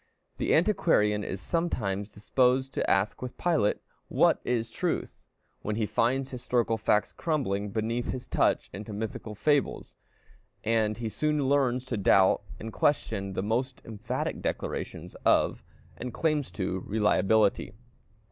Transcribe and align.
The 0.37 0.55
antiquarian 0.55 1.23
is 1.23 1.39
sometimes 1.39 2.09
disposed 2.11 2.73
to 2.73 2.89
ask 2.89 3.21
with 3.21 3.37
Pilate, 3.37 3.77
"What 4.07 4.41
is 4.43 4.71
truth?" 4.71 5.25
when 5.61 5.75
he 5.75 5.85
finds 5.85 6.31
historical 6.31 6.75
facts 6.79 7.13
crumbling 7.13 7.69
beneath 7.69 8.09
his 8.09 8.27
touch 8.27 8.67
into 8.73 8.93
mythological 8.93 9.35
fables; 9.35 9.93
and 10.63 10.97
he 10.97 11.07
soon 11.07 11.47
learns 11.47 11.85
to 11.85 11.97
doubt 11.97 12.41
and 12.59 12.73
question 12.73 13.33
the 13.33 13.43
most 13.43 13.79
emphatic 13.85 14.41
declarations 14.41 15.13
of, 15.23 15.61
and 15.97 16.11
claims 16.15 16.49
to, 16.53 16.79
reliability. 16.87 17.75